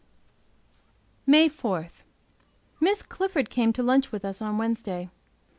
[1.27, 1.89] MAY 4
[2.79, 5.11] Miss CLIFFORD came to lunch with us on Wednesday.